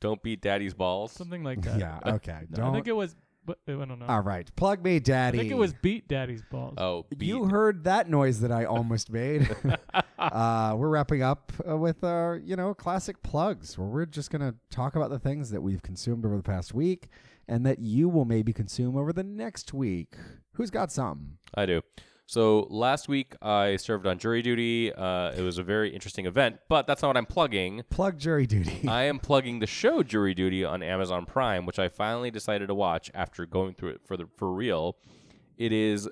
[0.00, 1.78] don't beat daddy's balls Something like that.
[1.78, 2.40] Yeah, okay.
[2.50, 3.16] No, Don't I think it was.
[3.44, 4.04] But I don't know.
[4.06, 4.46] All right.
[4.56, 5.10] Plug me, Daddy.
[5.10, 5.38] I daddy.
[5.38, 6.74] think it was beat daddy's balls.
[6.76, 7.26] Oh, beat.
[7.26, 9.48] You heard that noise that I almost made.
[10.18, 14.42] uh, we're wrapping up uh, with our, you know, classic plugs, where we're just going
[14.42, 17.08] to talk about the things that we've consumed over the past week
[17.48, 20.14] and that you will maybe consume over the next week.
[20.52, 21.38] Who's got something?
[21.54, 21.80] I do.
[22.28, 24.92] So last week I served on jury duty.
[24.92, 27.84] Uh, it was a very interesting event, but that's not what I'm plugging.
[27.88, 28.86] Plug jury duty.
[28.88, 32.74] I am plugging the show Jury Duty on Amazon Prime, which I finally decided to
[32.74, 34.98] watch after going through it for the for real.
[35.56, 36.06] It is.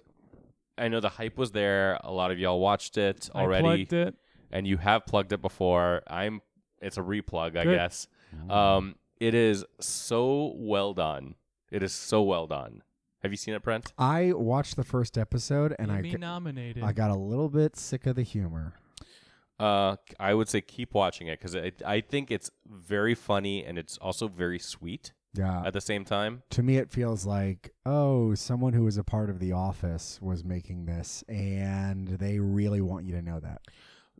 [0.79, 2.01] I know the hype was there.
[2.03, 4.15] A lot of y'all watched it I already, plugged it.
[4.51, 6.01] and you have plugged it before.
[6.07, 6.41] I'm.
[6.81, 8.09] It's a replug, I guess.
[8.49, 11.35] Um, it is so well done.
[11.71, 12.83] It is so well done.
[13.27, 13.93] Have you seen it, Brent?
[13.99, 16.85] I watched the first episode and I, be g- nominated.
[16.85, 18.75] I got a little bit sick of the humor.
[19.59, 23.99] Uh, I would say keep watching it because I think it's very funny and it's
[23.99, 25.65] also very sweet Yeah.
[25.67, 26.45] at the same time.
[26.51, 30.45] to me it feels like oh someone who was a part of the office was
[30.45, 33.61] making this and they really want you to know that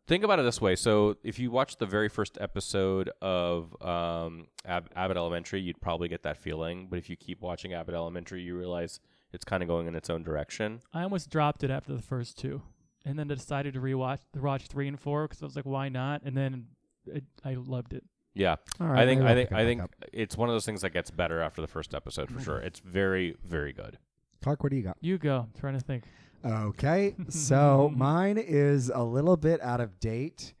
[0.07, 0.75] Think about it this way.
[0.75, 6.07] So, if you watch the very first episode of um, Ab- Abbott Elementary, you'd probably
[6.07, 6.87] get that feeling.
[6.89, 9.01] But if you keep watching Abbott Elementary, you realize
[9.33, 10.79] it's kind of going in its own direction.
[10.93, 12.61] I almost dropped it after the first two,
[13.05, 15.89] and then decided to rewatch to watch three and four because I was like, why
[15.89, 16.21] not?
[16.23, 16.67] And then
[17.05, 18.03] it, I loved it.
[18.33, 19.95] Yeah, all right I think I think I think up.
[20.13, 22.59] it's one of those things that gets better after the first episode for sure.
[22.59, 23.97] It's very very good.
[24.43, 25.47] clark what do you got You go.
[25.51, 26.03] I'm trying to think.
[26.47, 30.53] Okay so mine is a little bit out of date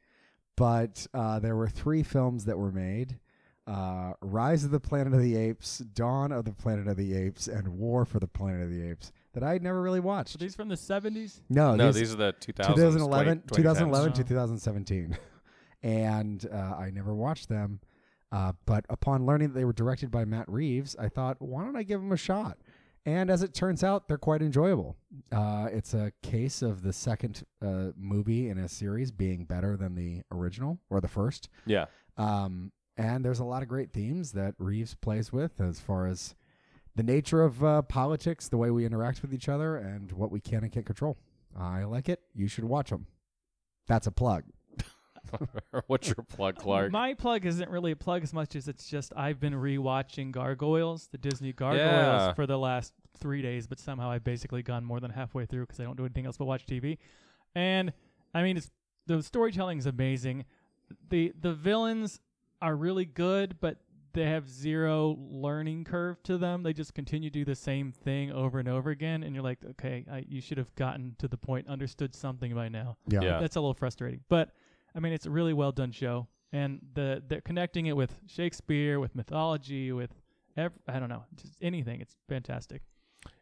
[0.55, 3.19] but uh, there were three films that were made
[3.67, 7.47] uh, rise of the planet of the apes dawn of the planet of the apes
[7.47, 10.39] and war for the planet of the apes that i had never really watched Are
[10.39, 11.41] these from the 70s?
[11.49, 13.55] no, no, these, these are the 2000s, 2011, 2010s.
[13.55, 14.23] 2011 to Oh.
[14.23, 15.17] 2017.
[15.83, 17.79] and uh, I never watched them.
[18.31, 21.75] Uh, but upon learning that they were directed by Matt Reeves, I thought, why don't
[21.77, 22.57] I give them a shot?
[23.07, 24.97] And as it turns out, they're quite enjoyable.
[25.31, 29.95] Uh, it's a case of the second uh, movie in a series being better than
[29.95, 31.47] the original or the first.
[31.65, 31.85] Yeah,
[32.17, 36.35] Um, and there's a lot of great themes that Reeves plays with as far as
[36.95, 40.41] the nature of uh, politics, the way we interact with each other, and what we
[40.41, 41.17] can and can't control.
[41.57, 42.19] I like it.
[42.35, 43.07] You should watch them.
[43.87, 44.43] That's a plug.
[45.87, 46.91] What's your plug, Clark?
[46.91, 51.07] My plug isn't really a plug as much as it's just I've been rewatching Gargoyles,
[51.11, 52.33] the Disney Gargoyles, Yeah.
[52.33, 55.79] for the last three days, but somehow I've basically gone more than halfway through because
[55.79, 56.97] I don't do anything else but watch TV.
[57.55, 57.93] And
[58.33, 58.69] I mean, it's
[59.07, 60.45] the storytelling is amazing.
[61.09, 62.19] the The villains
[62.61, 63.77] are really good, but
[64.13, 66.63] they have zero learning curve to them.
[66.63, 69.59] They just continue to do the same thing over and over again, and you're like,
[69.71, 73.21] okay, I, you should have gotten to the point, understood something by now Yeah.
[73.21, 73.39] Yeah.
[73.39, 74.21] that's a little frustrating.
[74.27, 74.49] But
[74.97, 78.99] I mean, it's a really well done show, and the the connecting it with Shakespeare,
[78.99, 80.11] with mythology, with
[80.57, 82.01] ev- I don't know, just anything.
[82.01, 82.81] It's fantastic.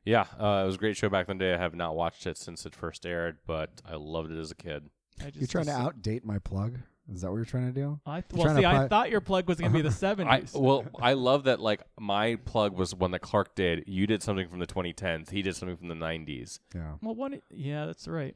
[0.03, 1.53] Yeah, uh, it was a great show back in the day.
[1.53, 4.55] I have not watched it since it first aired, but I loved it as a
[4.55, 4.89] kid.
[5.21, 6.77] I just You're trying to just- outdate my plug?
[7.13, 7.99] Is that what you're trying to do?
[8.03, 9.89] I th- well, trying to see, I apply- thought your plug was gonna be the
[9.89, 10.53] I seventies.
[10.55, 11.59] well, I love that.
[11.61, 13.83] Like my plug was one that Clark did.
[13.87, 15.29] You did something from the 2010s.
[15.29, 16.59] He did something from the 90s.
[16.73, 16.93] Yeah.
[17.03, 18.35] well, one, yeah, that's right.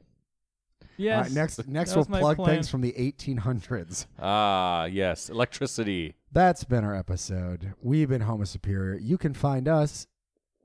[1.00, 1.16] Yes.
[1.16, 2.56] All right, next, next we'll plug plan.
[2.56, 4.06] things from the 1800s.
[4.18, 6.14] Ah, yes, electricity.
[6.30, 7.74] That's been our episode.
[7.80, 8.98] We've been Homo Superior.
[8.98, 10.06] You can find us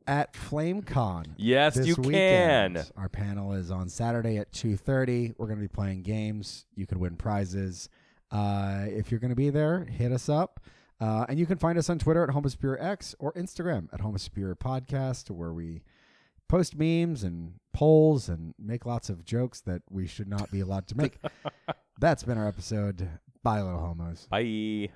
[0.07, 1.27] at FlameCon.
[1.37, 2.75] Yes, this you weekend.
[2.75, 2.85] can.
[2.97, 5.35] Our panel is on Saturday at 2:30.
[5.37, 6.65] We're going to be playing games.
[6.75, 7.89] You can win prizes.
[8.29, 10.59] Uh, if you're going to be there, hit us up.
[10.99, 14.01] Uh, and you can find us on Twitter at Homo Superior X or Instagram at
[14.01, 15.81] Homo Superior Podcast, where we
[16.47, 20.87] post memes and polls and make lots of jokes that we should not be allowed
[20.87, 21.17] to make.
[21.99, 23.09] That's been our episode.
[23.43, 24.27] Bye, little homos.
[24.29, 24.89] Bye.